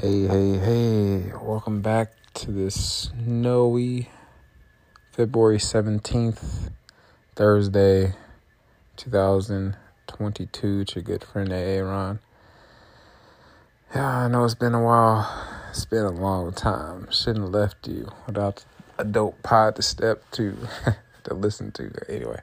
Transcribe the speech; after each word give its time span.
Hey, 0.00 0.28
hey, 0.28 0.58
hey, 0.58 1.32
welcome 1.42 1.82
back 1.82 2.12
to 2.34 2.52
this 2.52 3.10
snowy 3.10 4.08
February 5.10 5.58
17th, 5.58 6.70
Thursday, 7.34 8.14
2022 8.94 10.84
to 10.84 11.02
good 11.02 11.24
friend 11.24 11.52
Aaron. 11.52 12.20
Yeah, 13.92 14.06
I 14.06 14.28
know 14.28 14.44
it's 14.44 14.54
been 14.54 14.74
a 14.74 14.80
while. 14.80 15.28
It's 15.70 15.84
been 15.84 16.04
a 16.04 16.12
long 16.12 16.52
time. 16.52 17.08
Shouldn't 17.10 17.46
have 17.46 17.54
left 17.54 17.88
you 17.88 18.08
without 18.24 18.64
a 18.98 19.04
dope 19.04 19.42
pod 19.42 19.74
to 19.76 19.82
step 19.82 20.22
to, 20.32 20.56
to 21.24 21.34
listen 21.34 21.72
to. 21.72 21.90
Anyway. 22.08 22.40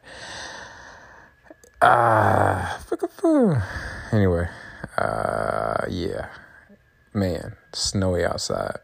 Ah, 1.82 2.82
uh, 3.24 3.62
anyway, 4.12 4.50
uh, 4.98 5.86
yeah 5.88 6.28
man, 7.16 7.56
snowy 7.74 8.26
outside. 8.26 8.80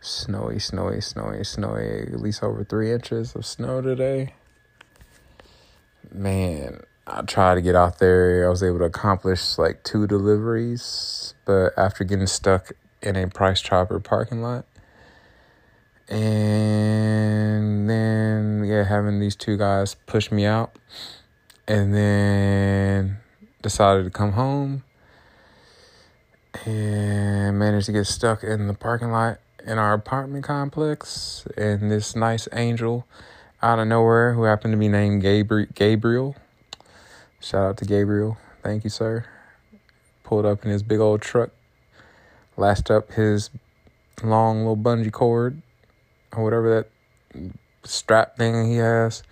Snowy, 0.00 0.58
snowy, 0.58 1.00
snowy, 1.00 1.44
snowy. 1.44 2.08
At 2.12 2.20
least 2.20 2.42
over 2.42 2.64
three 2.64 2.92
inches 2.92 3.34
of 3.34 3.44
snow 3.44 3.80
today. 3.80 4.34
Man, 6.12 6.80
I 7.06 7.22
tried 7.22 7.56
to 7.56 7.60
get 7.60 7.74
out 7.74 7.98
there. 7.98 8.46
I 8.46 8.48
was 8.48 8.62
able 8.62 8.78
to 8.78 8.84
accomplish 8.84 9.58
like 9.58 9.82
two 9.84 10.06
deliveries, 10.06 11.34
but 11.44 11.72
after 11.76 12.04
getting 12.04 12.26
stuck 12.26 12.72
in 13.02 13.16
a 13.16 13.28
Price 13.28 13.60
Chopper 13.60 14.00
parking 14.00 14.42
lot, 14.42 14.64
and 16.08 17.88
then 17.88 18.64
yeah, 18.64 18.84
having 18.84 19.20
these 19.20 19.36
two 19.36 19.56
guys 19.56 19.94
push 20.06 20.30
me 20.30 20.44
out, 20.44 20.76
and 21.68 21.94
then 21.94 23.18
decided 23.62 24.04
to 24.04 24.10
come 24.10 24.32
home 24.32 24.82
and 26.64 27.58
managed 27.58 27.86
to 27.86 27.92
get 27.92 28.06
stuck 28.06 28.42
in 28.42 28.66
the 28.66 28.74
parking 28.74 29.10
lot 29.10 29.38
in 29.66 29.78
our 29.78 29.92
apartment 29.92 30.44
complex. 30.44 31.46
And 31.56 31.90
this 31.90 32.16
nice 32.16 32.48
angel 32.52 33.06
out 33.62 33.78
of 33.78 33.88
nowhere, 33.88 34.34
who 34.34 34.44
happened 34.44 34.72
to 34.72 34.78
be 34.78 34.88
named 34.88 35.22
Gabriel, 35.22 36.34
shout 37.40 37.70
out 37.70 37.76
to 37.78 37.84
Gabriel, 37.84 38.38
thank 38.62 38.84
you, 38.84 38.90
sir. 38.90 39.24
Pulled 40.24 40.46
up 40.46 40.64
in 40.64 40.70
his 40.70 40.82
big 40.82 41.00
old 41.00 41.20
truck, 41.20 41.50
lashed 42.56 42.90
up 42.90 43.12
his 43.12 43.50
long 44.22 44.58
little 44.60 44.76
bungee 44.76 45.12
cord 45.12 45.60
or 46.32 46.44
whatever 46.44 46.74
that 47.34 47.52
strap 47.84 48.36
thing 48.36 48.70
he 48.70 48.76
has, 48.76 49.22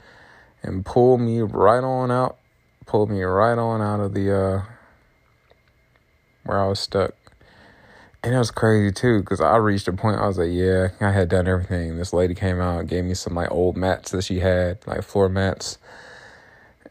and 0.63 0.85
pulled 0.85 1.21
me 1.21 1.41
right 1.41 1.85
on 1.85 2.11
out. 2.11 2.37
Pulled 2.87 3.11
me 3.11 3.23
right 3.23 3.59
on 3.59 3.83
out 3.83 4.01
of 4.01 4.15
the 4.15 4.35
uh, 4.35 4.63
where 6.49 6.61
I 6.61 6.67
was 6.67 6.81
stuck. 6.81 7.15
And 8.23 8.35
it 8.35 8.39
was 8.39 8.51
crazy 8.51 8.93
too, 8.93 9.21
because 9.21 9.41
I 9.41 9.57
reached 9.57 9.87
a 9.87 9.93
point 9.93 10.19
I 10.19 10.27
was 10.27 10.39
like, 10.39 10.51
yeah, 10.51 10.89
I 11.01 11.13
had 11.13 11.29
done 11.29 11.47
everything. 11.47 11.97
This 11.97 12.13
lady 12.13 12.35
came 12.35 12.61
out 12.61 12.89
gave 12.89 13.05
me 13.05 13.15
some 13.15 13.35
like 13.35 13.51
old 13.51 13.77
mats 13.77 14.11
that 14.11 14.25
she 14.25 14.41
had, 14.41 14.79
like 14.87 15.03
floor 15.03 15.29
mats, 15.29 15.79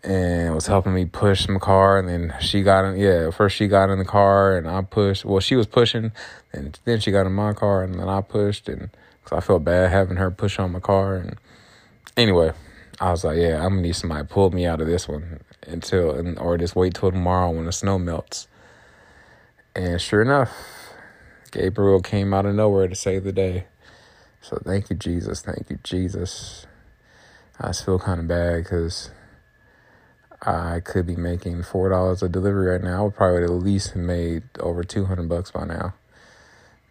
and 0.03 0.55
was 0.55 0.67
helping 0.67 0.93
me 0.93 1.03
push 1.05 1.49
my 1.49 1.59
car. 1.59 1.99
And 1.99 2.07
then 2.07 2.33
she 2.39 2.63
got 2.63 2.85
in, 2.85 2.97
yeah, 2.97 3.29
first 3.31 3.57
she 3.57 3.67
got 3.67 3.89
in 3.89 3.99
the 3.99 4.05
car 4.05 4.57
and 4.57 4.69
I 4.69 4.81
pushed. 4.83 5.25
Well, 5.25 5.41
she 5.41 5.57
was 5.57 5.67
pushing, 5.67 6.13
and 6.53 6.79
then 6.85 7.01
she 7.01 7.11
got 7.11 7.25
in 7.25 7.33
my 7.33 7.51
car 7.51 7.83
and 7.83 7.99
then 7.99 8.07
I 8.07 8.21
pushed. 8.21 8.69
And 8.69 8.89
because 9.27 9.43
I 9.43 9.45
felt 9.45 9.65
bad 9.65 9.91
having 9.91 10.15
her 10.17 10.31
push 10.31 10.57
on 10.59 10.71
my 10.71 10.79
car. 10.79 11.17
And 11.17 11.35
anyway, 12.15 12.53
I 13.01 13.11
was 13.11 13.25
like, 13.25 13.37
yeah, 13.37 13.57
I'm 13.63 13.71
gonna 13.71 13.81
need 13.81 13.95
somebody 13.95 14.25
to 14.25 14.33
pull 14.33 14.49
me 14.51 14.65
out 14.65 14.79
of 14.79 14.87
this 14.87 15.07
one 15.07 15.41
until, 15.67 16.11
and, 16.11 16.39
or 16.39 16.57
just 16.57 16.75
wait 16.75 16.93
till 16.93 17.11
tomorrow 17.11 17.51
when 17.51 17.65
the 17.65 17.73
snow 17.73 17.99
melts. 17.99 18.47
And 19.77 20.01
sure 20.01 20.23
enough, 20.23 20.51
Gabriel 21.51 22.01
came 22.01 22.33
out 22.33 22.47
of 22.47 22.55
nowhere 22.55 22.87
to 22.87 22.95
save 22.95 23.23
the 23.23 23.31
day. 23.31 23.67
So 24.41 24.59
thank 24.65 24.89
you, 24.89 24.95
Jesus. 24.95 25.41
Thank 25.41 25.69
you, 25.69 25.77
Jesus. 25.83 26.65
I 27.61 27.73
feel 27.73 27.99
kind 27.99 28.19
of 28.19 28.27
bad 28.27 28.63
because 28.63 29.11
I 30.41 30.79
could 30.79 31.05
be 31.05 31.15
making 31.15 31.61
four 31.61 31.89
dollars 31.89 32.23
a 32.23 32.29
delivery 32.29 32.71
right 32.71 32.81
now. 32.81 33.01
I 33.01 33.03
would 33.03 33.15
probably 33.15 33.43
at 33.43 33.51
least 33.51 33.91
have 33.91 34.01
made 34.01 34.45
over 34.59 34.83
two 34.83 35.05
hundred 35.05 35.29
bucks 35.29 35.51
by 35.51 35.65
now 35.65 35.93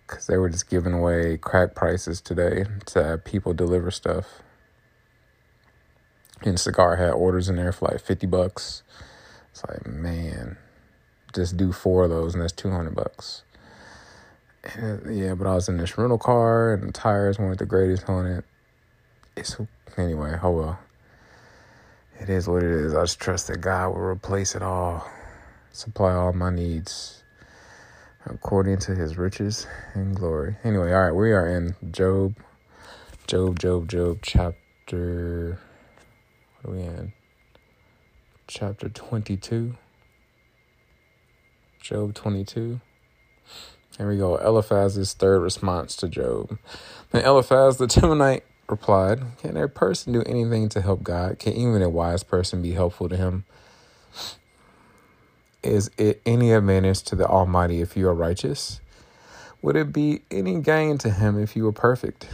because 0.06 0.28
they 0.28 0.36
were 0.36 0.48
just 0.48 0.70
giving 0.70 0.92
away 0.92 1.38
crack 1.38 1.74
prices 1.74 2.20
today 2.20 2.66
to 2.86 3.20
people 3.24 3.52
deliver 3.52 3.90
stuff. 3.90 4.42
And 6.42 6.60
Cigar 6.60 6.94
had 6.96 7.14
orders 7.14 7.48
in 7.48 7.56
there 7.56 7.72
for 7.72 7.88
like 7.88 8.00
fifty 8.00 8.28
bucks. 8.28 8.84
It's 9.50 9.64
like 9.66 9.88
man 9.88 10.58
just 11.36 11.56
do 11.56 11.72
four 11.72 12.04
of 12.04 12.10
those 12.10 12.34
and 12.34 12.42
that's 12.42 12.52
200 12.52 12.94
bucks. 12.94 13.42
And, 14.74 15.16
yeah, 15.16 15.34
but 15.34 15.46
I 15.46 15.54
was 15.54 15.68
in 15.68 15.76
this 15.76 15.96
rental 15.96 16.18
car 16.18 16.74
and 16.74 16.88
the 16.88 16.92
tires 16.92 17.38
weren't 17.38 17.58
the 17.58 17.66
greatest 17.66 18.08
on 18.08 18.26
it. 18.26 18.44
It's 19.36 19.56
anyway, 19.96 20.38
oh 20.42 20.50
well. 20.50 20.78
It 22.18 22.30
is 22.30 22.48
what 22.48 22.62
it 22.62 22.70
is. 22.70 22.94
I 22.94 23.02
just 23.02 23.20
trust 23.20 23.48
that 23.48 23.60
God 23.60 23.90
will 23.90 24.00
replace 24.00 24.54
it 24.54 24.62
all, 24.62 25.06
supply 25.72 26.14
all 26.14 26.32
my 26.32 26.50
needs 26.50 27.22
according 28.24 28.78
to 28.78 28.94
his 28.94 29.16
riches 29.16 29.66
and 29.94 30.16
glory. 30.16 30.56
Anyway, 30.64 30.92
all 30.92 31.02
right, 31.02 31.14
we 31.14 31.32
are 31.32 31.46
in 31.46 31.76
Job, 31.92 32.36
Job, 33.26 33.58
Job, 33.58 33.88
Job, 33.88 34.18
chapter, 34.22 35.58
what 36.62 36.70
are 36.70 36.76
we 36.76 36.82
in? 36.82 37.12
Chapter 38.48 38.88
22. 38.88 39.76
Job 41.86 42.14
22. 42.14 42.80
Here 43.96 44.08
we 44.08 44.16
go. 44.16 44.34
Eliphaz's 44.38 45.12
third 45.12 45.38
response 45.38 45.94
to 45.94 46.08
Job. 46.08 46.58
Then 47.12 47.24
Eliphaz 47.24 47.76
the 47.76 47.86
Temanite 47.86 48.42
replied, 48.68 49.20
Can 49.38 49.56
a 49.56 49.68
person 49.68 50.12
do 50.12 50.24
anything 50.24 50.68
to 50.70 50.80
help 50.80 51.04
God? 51.04 51.38
Can 51.38 51.52
even 51.52 51.82
a 51.82 51.88
wise 51.88 52.24
person 52.24 52.60
be 52.60 52.72
helpful 52.72 53.08
to 53.08 53.16
him? 53.16 53.44
Is 55.62 55.88
it 55.96 56.20
any 56.26 56.50
advantage 56.50 57.04
to 57.04 57.14
the 57.14 57.24
Almighty 57.24 57.80
if 57.80 57.96
you 57.96 58.08
are 58.08 58.14
righteous? 58.14 58.80
Would 59.62 59.76
it 59.76 59.92
be 59.92 60.22
any 60.28 60.60
gain 60.60 60.98
to 60.98 61.10
him 61.10 61.40
if 61.40 61.54
you 61.54 61.62
were 61.62 61.72
perfect? 61.72 62.26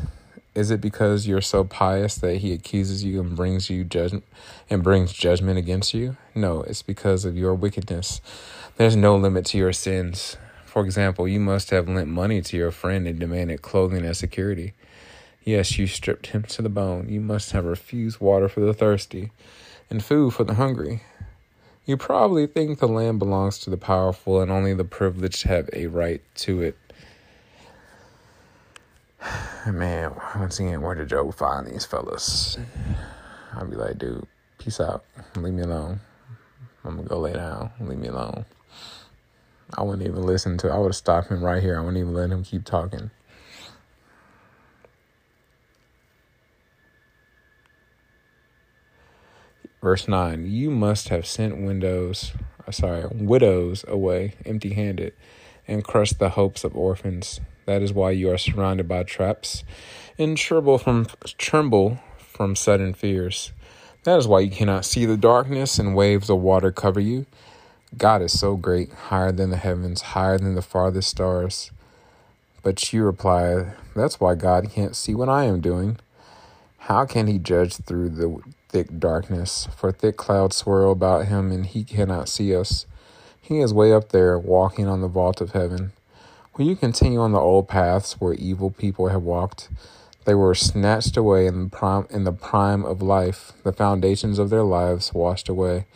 Is 0.54 0.70
it 0.70 0.82
because 0.82 1.26
you're 1.26 1.40
so 1.40 1.64
pious 1.64 2.16
that 2.16 2.36
he 2.36 2.52
accuses 2.52 3.02
you 3.02 3.20
and 3.20 3.34
brings 3.34 3.70
you 3.70 3.84
judgment 3.84 4.24
and 4.68 4.82
brings 4.82 5.12
judgment 5.14 5.58
against 5.58 5.94
you? 5.94 6.18
No, 6.34 6.60
it's 6.62 6.82
because 6.82 7.24
of 7.24 7.38
your 7.38 7.54
wickedness. 7.54 8.20
There's 8.76 8.94
no 8.94 9.16
limit 9.16 9.46
to 9.46 9.58
your 9.58 9.72
sins. 9.72 10.36
For 10.66 10.84
example, 10.84 11.26
you 11.26 11.40
must 11.40 11.70
have 11.70 11.88
lent 11.88 12.08
money 12.08 12.42
to 12.42 12.56
your 12.56 12.70
friend 12.70 13.06
and 13.06 13.18
demanded 13.18 13.62
clothing 13.62 14.04
as 14.04 14.18
security. 14.18 14.74
Yes, 15.42 15.78
you 15.78 15.86
stripped 15.86 16.28
him 16.28 16.42
to 16.44 16.60
the 16.60 16.68
bone. 16.68 17.08
You 17.08 17.22
must 17.22 17.52
have 17.52 17.64
refused 17.64 18.20
water 18.20 18.48
for 18.48 18.60
the 18.60 18.74
thirsty 18.74 19.32
and 19.88 20.04
food 20.04 20.34
for 20.34 20.44
the 20.44 20.54
hungry. 20.54 21.02
You 21.86 21.96
probably 21.96 22.46
think 22.46 22.78
the 22.78 22.86
land 22.86 23.18
belongs 23.18 23.58
to 23.60 23.70
the 23.70 23.76
powerful 23.78 24.40
and 24.40 24.52
only 24.52 24.74
the 24.74 24.84
privileged 24.84 25.44
have 25.44 25.68
a 25.72 25.86
right 25.86 26.22
to 26.36 26.62
it. 26.62 26.76
Man, 29.66 30.12
once 30.34 30.58
again, 30.58 30.82
where 30.82 30.96
did 30.96 31.08
Job 31.08 31.32
find 31.34 31.68
these 31.68 31.84
fellas? 31.84 32.58
I'd 33.54 33.70
be 33.70 33.76
like, 33.76 33.96
dude, 33.96 34.26
peace 34.58 34.80
out. 34.80 35.04
Leave 35.36 35.54
me 35.54 35.62
alone. 35.62 36.00
I'm 36.84 36.96
gonna 36.96 37.08
go 37.08 37.20
lay 37.20 37.34
down. 37.34 37.70
Leave 37.80 37.98
me 37.98 38.08
alone. 38.08 38.44
I 39.74 39.82
wouldn't 39.82 40.06
even 40.06 40.22
listen 40.26 40.58
to. 40.58 40.68
I 40.70 40.78
would 40.78 40.88
have 40.88 40.96
stopped 40.96 41.28
him 41.28 41.44
right 41.44 41.62
here. 41.62 41.78
I 41.78 41.80
wouldn't 41.80 41.98
even 41.98 42.12
let 42.12 42.30
him 42.30 42.42
keep 42.42 42.64
talking. 42.64 43.12
Verse 49.80 50.08
9 50.08 50.44
You 50.46 50.72
must 50.72 51.08
have 51.10 51.24
sent 51.24 51.62
windows, 51.62 52.32
uh, 52.66 52.72
sorry, 52.72 53.04
widows 53.12 53.84
away 53.86 54.34
empty 54.44 54.74
handed 54.74 55.12
and 55.68 55.84
crushed 55.84 56.18
the 56.18 56.30
hopes 56.30 56.64
of 56.64 56.76
orphans. 56.76 57.40
That 57.66 57.82
is 57.82 57.92
why 57.92 58.10
you 58.10 58.30
are 58.30 58.38
surrounded 58.38 58.88
by 58.88 59.02
traps 59.04 59.64
and 60.18 60.36
tremble 60.36 60.78
from, 60.78 61.06
tremble 61.38 61.98
from 62.16 62.56
sudden 62.56 62.94
fears. 62.94 63.52
That 64.04 64.18
is 64.18 64.26
why 64.26 64.40
you 64.40 64.50
cannot 64.50 64.84
see 64.84 65.06
the 65.06 65.16
darkness 65.16 65.78
and 65.78 65.94
waves 65.94 66.28
of 66.28 66.40
water 66.40 66.72
cover 66.72 67.00
you. 67.00 67.26
God 67.96 68.22
is 68.22 68.38
so 68.38 68.56
great, 68.56 68.90
higher 68.92 69.32
than 69.32 69.50
the 69.50 69.56
heavens, 69.56 70.00
higher 70.00 70.38
than 70.38 70.54
the 70.54 70.62
farthest 70.62 71.10
stars. 71.10 71.70
But 72.62 72.92
you 72.92 73.04
reply, 73.04 73.74
That's 73.94 74.18
why 74.18 74.34
God 74.34 74.70
can't 74.70 74.96
see 74.96 75.14
what 75.14 75.28
I 75.28 75.44
am 75.44 75.60
doing. 75.60 75.98
How 76.78 77.04
can 77.04 77.28
he 77.28 77.38
judge 77.38 77.76
through 77.76 78.08
the 78.10 78.40
thick 78.68 78.98
darkness? 78.98 79.68
For 79.76 79.92
thick 79.92 80.16
clouds 80.16 80.56
swirl 80.56 80.90
about 80.90 81.26
him, 81.26 81.52
and 81.52 81.64
he 81.64 81.84
cannot 81.84 82.28
see 82.28 82.56
us. 82.56 82.86
He 83.40 83.60
is 83.60 83.74
way 83.74 83.92
up 83.92 84.08
there, 84.08 84.38
walking 84.38 84.88
on 84.88 85.00
the 85.00 85.08
vault 85.08 85.40
of 85.40 85.52
heaven. 85.52 85.92
Will 86.58 86.66
you 86.66 86.76
continue 86.76 87.18
on 87.18 87.32
the 87.32 87.40
old 87.40 87.66
paths 87.66 88.20
where 88.20 88.34
evil 88.34 88.70
people 88.70 89.08
have 89.08 89.22
walked? 89.22 89.70
They 90.26 90.34
were 90.34 90.54
snatched 90.54 91.16
away 91.16 91.46
in 91.46 91.64
the 91.64 91.70
prime, 91.70 92.06
in 92.10 92.24
the 92.24 92.32
prime 92.32 92.84
of 92.84 93.00
life, 93.00 93.52
the 93.64 93.72
foundations 93.72 94.38
of 94.38 94.50
their 94.50 94.62
lives 94.62 95.14
washed 95.14 95.48
away. 95.48 95.86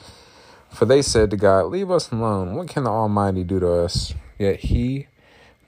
For 0.70 0.87
they 0.87 1.03
said 1.03 1.31
to 1.31 1.37
God, 1.37 1.67
Leave 1.67 1.91
us 1.91 2.11
alone. 2.11 2.55
What 2.55 2.69
can 2.69 2.85
the 2.85 2.91
Almighty 2.91 3.44
do 3.44 3.61
to 3.61 3.70
us? 3.70 4.14
Yet 4.38 4.61
he 4.61 5.08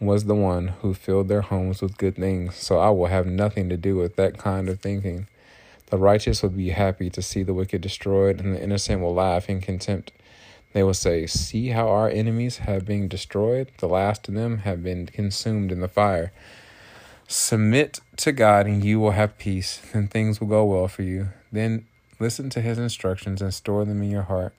was 0.01 0.25
the 0.25 0.35
one 0.35 0.69
who 0.81 0.95
filled 0.95 1.29
their 1.29 1.43
homes 1.43 1.83
with 1.83 1.99
good 1.99 2.17
things, 2.17 2.57
so 2.57 2.79
I 2.79 2.89
will 2.89 3.09
have 3.09 3.27
nothing 3.27 3.69
to 3.69 3.77
do 3.77 3.95
with 3.95 4.17
that 4.17 4.39
kind 4.39 4.71
of 4.71 4.81
thinking. 4.81 5.27
The 5.91 5.99
righteous 5.99 6.43
will 6.43 6.49
be 6.49 6.71
happy 6.71 7.11
to 7.11 7.21
see 7.21 7.43
the 7.43 7.53
wicked 7.53 7.83
destroyed, 7.83 8.41
and 8.41 8.55
the 8.55 8.63
innocent 8.63 9.03
will 9.03 9.15
laugh 9.15 9.51
in 9.51 9.61
contempt. 9.61 10.13
They 10.73 10.83
will 10.83 10.95
say, 10.95 11.27
See 11.27 11.69
how 11.69 11.89
our 11.89 12.09
enemies 12.09 12.59
have 12.59 12.85
been 12.85 13.09
destroyed? 13.09 13.73
The 13.79 13.89
last 13.89 14.29
of 14.29 14.35
them 14.35 14.59
have 14.59 14.83
been 14.83 15.07
consumed 15.07 15.73
in 15.73 15.81
the 15.81 15.89
fire. 15.89 16.33
Submit 17.27 18.01
to 18.17 18.33
God, 18.33 18.67
and 18.67 18.85
you 18.85 19.01
will 19.01 19.11
have 19.11 19.39
peace, 19.39 19.83
and 19.93 20.11
things 20.11 20.41
will 20.41 20.49
go 20.49 20.65
well 20.65 20.89
for 20.89 21.03
you. 21.03 21.29
Then 21.53 21.87
listen 22.19 22.51
to 22.51 22.61
his 22.61 22.79
instructions 22.79 23.43
and 23.43 23.53
store 23.53 23.85
them 23.85 24.03
in 24.03 24.11
your 24.11 24.23
heart. 24.23 24.55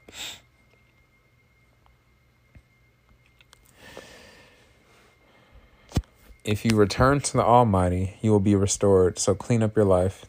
If 6.44 6.66
you 6.66 6.76
return 6.76 7.20
to 7.22 7.34
the 7.34 7.44
Almighty, 7.44 8.18
you 8.22 8.32
will 8.32 8.40
be 8.40 8.56
restored. 8.56 9.20
So 9.20 9.36
clean 9.36 9.62
up 9.62 9.76
your 9.76 9.86
life. 9.86 10.26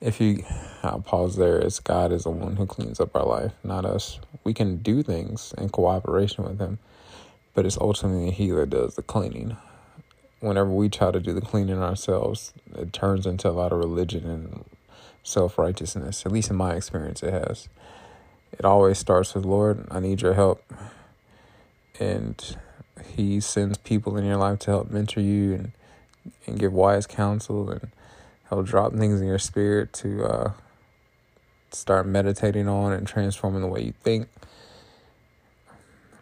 If 0.00 0.18
you, 0.18 0.44
I'll 0.82 1.02
pause 1.02 1.36
there, 1.36 1.62
as 1.62 1.78
God 1.78 2.10
is 2.10 2.24
the 2.24 2.30
one 2.30 2.56
who 2.56 2.64
cleans 2.64 3.00
up 3.00 3.14
our 3.14 3.24
life, 3.24 3.52
not 3.62 3.84
us. 3.84 4.18
We 4.44 4.54
can 4.54 4.78
do 4.78 5.02
things 5.02 5.52
in 5.58 5.68
cooperation 5.68 6.44
with 6.44 6.58
Him, 6.58 6.78
but 7.54 7.66
it's 7.66 7.76
ultimately 7.76 8.30
He 8.30 8.50
that 8.50 8.70
does 8.70 8.94
the 8.94 9.02
cleaning. 9.02 9.58
Whenever 10.40 10.70
we 10.70 10.88
try 10.88 11.10
to 11.10 11.20
do 11.20 11.34
the 11.34 11.42
cleaning 11.42 11.82
ourselves, 11.82 12.54
it 12.74 12.94
turns 12.94 13.26
into 13.26 13.50
a 13.50 13.52
lot 13.52 13.72
of 13.72 13.78
religion 13.78 14.24
and 14.24 14.64
self 15.22 15.58
righteousness. 15.58 16.24
At 16.24 16.32
least 16.32 16.48
in 16.48 16.56
my 16.56 16.74
experience, 16.74 17.22
it 17.22 17.32
has. 17.32 17.68
It 18.52 18.64
always 18.64 18.98
starts 18.98 19.34
with, 19.34 19.44
Lord, 19.44 19.86
I 19.90 20.00
need 20.00 20.22
your 20.22 20.34
help. 20.34 20.64
And 21.98 22.56
he 23.06 23.38
sends 23.40 23.76
people 23.76 24.16
in 24.16 24.24
your 24.24 24.38
life 24.38 24.60
to 24.60 24.70
help 24.70 24.90
mentor 24.90 25.20
you 25.20 25.54
and 25.54 25.72
and 26.46 26.58
give 26.58 26.72
wise 26.72 27.06
counsel 27.06 27.70
and 27.70 27.90
help 28.50 28.66
drop 28.66 28.92
things 28.92 29.20
in 29.20 29.28
your 29.28 29.38
spirit 29.38 29.92
to 29.92 30.24
uh, 30.24 30.52
start 31.70 32.06
meditating 32.06 32.68
on 32.68 32.92
and 32.92 33.06
transforming 33.06 33.62
the 33.62 33.68
way 33.68 33.80
you 33.80 33.94
think. 34.02 34.28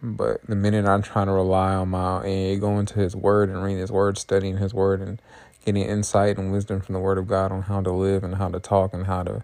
But 0.03 0.47
the 0.47 0.55
minute 0.55 0.85
I'm 0.85 1.03
trying 1.03 1.27
to 1.27 1.33
rely 1.33 1.75
on 1.75 1.89
my 1.89 2.23
and 2.25 2.61
go 2.61 2.79
into 2.79 3.01
His 3.01 3.17
Word 3.17 3.49
and 3.49 3.65
read 3.65 3.79
His 3.79 3.91
Word, 3.91 4.19
studying 4.19 4.59
His 4.59 4.73
Word, 4.73 5.01
and 5.01 5.21
getting 5.65 5.83
insight 5.83 6.39
and 6.39 6.53
wisdom 6.53 6.81
from 6.81 6.93
the 6.93 7.01
Word 7.01 7.19
of 7.19 7.27
God 7.27 7.51
on 7.51 7.63
how 7.63 7.81
to 7.81 7.91
live 7.91 8.23
and 8.23 8.37
how 8.37 8.49
to 8.49 8.61
talk 8.61 8.93
and 8.93 9.07
how 9.07 9.25
to 9.25 9.43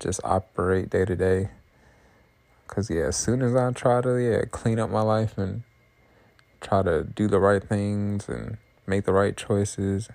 just 0.00 0.20
operate 0.24 0.90
day 0.90 1.04
to 1.04 1.14
day. 1.14 1.50
Cause 2.66 2.90
yeah, 2.90 3.04
as 3.04 3.16
soon 3.16 3.42
as 3.42 3.54
I 3.54 3.70
try 3.72 4.00
to 4.00 4.16
yeah 4.16 4.42
clean 4.50 4.80
up 4.80 4.90
my 4.90 5.02
life 5.02 5.38
and 5.38 5.62
try 6.60 6.82
to 6.82 7.04
do 7.04 7.28
the 7.28 7.38
right 7.38 7.62
things 7.62 8.28
and 8.28 8.56
make 8.86 9.04
the 9.04 9.12
right 9.12 9.36
choices 9.36 10.08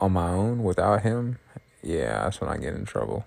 on 0.00 0.12
my 0.12 0.28
own 0.28 0.62
without 0.62 1.02
him, 1.02 1.38
yeah, 1.82 2.24
that's 2.24 2.40
when 2.40 2.50
I 2.50 2.56
get 2.56 2.74
in 2.74 2.84
trouble. 2.84 3.24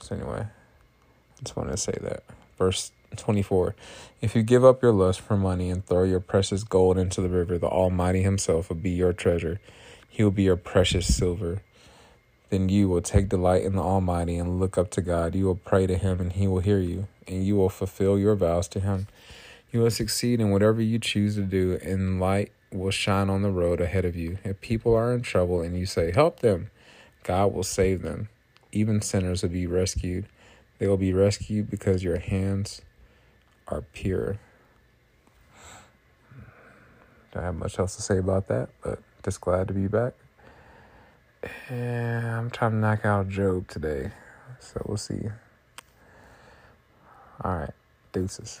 So, 0.00 0.16
anyway, 0.16 0.46
I 0.46 1.42
just 1.42 1.56
wanted 1.56 1.72
to 1.72 1.76
say 1.76 1.96
that. 2.02 2.24
Verse 2.56 2.92
24 3.16 3.74
If 4.20 4.34
you 4.34 4.42
give 4.42 4.64
up 4.64 4.82
your 4.82 4.92
lust 4.92 5.20
for 5.20 5.36
money 5.36 5.70
and 5.70 5.84
throw 5.84 6.04
your 6.04 6.20
precious 6.20 6.64
gold 6.64 6.98
into 6.98 7.20
the 7.20 7.28
river, 7.28 7.58
the 7.58 7.68
Almighty 7.68 8.22
Himself 8.22 8.68
will 8.68 8.76
be 8.76 8.90
your 8.90 9.12
treasure. 9.12 9.60
He 10.08 10.22
will 10.22 10.30
be 10.30 10.44
your 10.44 10.56
precious 10.56 11.14
silver. 11.14 11.62
Then 12.50 12.68
you 12.68 12.88
will 12.88 13.02
take 13.02 13.28
delight 13.28 13.62
in 13.62 13.76
the 13.76 13.82
Almighty 13.82 14.36
and 14.36 14.58
look 14.58 14.78
up 14.78 14.90
to 14.92 15.02
God. 15.02 15.34
You 15.34 15.44
will 15.44 15.54
pray 15.56 15.86
to 15.86 15.96
Him, 15.96 16.20
and 16.20 16.32
He 16.32 16.46
will 16.46 16.60
hear 16.60 16.80
you, 16.80 17.06
and 17.26 17.44
you 17.44 17.56
will 17.56 17.68
fulfill 17.68 18.18
your 18.18 18.34
vows 18.34 18.68
to 18.68 18.80
Him. 18.80 19.06
You 19.70 19.80
will 19.80 19.90
succeed 19.90 20.40
in 20.40 20.50
whatever 20.50 20.80
you 20.80 20.98
choose 20.98 21.34
to 21.34 21.42
do, 21.42 21.78
in 21.82 22.18
light 22.18 22.52
will 22.72 22.90
shine 22.90 23.30
on 23.30 23.42
the 23.42 23.50
road 23.50 23.80
ahead 23.80 24.04
of 24.04 24.16
you. 24.16 24.38
If 24.44 24.60
people 24.60 24.94
are 24.94 25.12
in 25.12 25.22
trouble 25.22 25.60
and 25.60 25.76
you 25.78 25.86
say, 25.86 26.12
Help 26.12 26.40
them, 26.40 26.70
God 27.22 27.52
will 27.52 27.62
save 27.62 28.02
them. 28.02 28.28
Even 28.72 29.00
sinners 29.00 29.42
will 29.42 29.50
be 29.50 29.66
rescued. 29.66 30.26
They 30.78 30.86
will 30.86 30.96
be 30.96 31.12
rescued 31.12 31.70
because 31.70 32.04
your 32.04 32.18
hands 32.18 32.82
are 33.66 33.82
pure. 33.82 34.38
Don't 37.32 37.42
have 37.42 37.56
much 37.56 37.78
else 37.78 37.96
to 37.96 38.02
say 38.02 38.18
about 38.18 38.48
that, 38.48 38.70
but 38.82 39.00
just 39.22 39.40
glad 39.40 39.68
to 39.68 39.74
be 39.74 39.86
back. 39.86 40.14
And 41.68 42.26
I'm 42.26 42.50
trying 42.50 42.72
to 42.72 42.76
knock 42.78 43.04
out 43.04 43.28
Job 43.28 43.68
today, 43.68 44.10
so 44.60 44.82
we'll 44.86 44.96
see. 44.96 45.28
All 47.42 47.56
right, 47.56 47.74
deuces. 48.12 48.60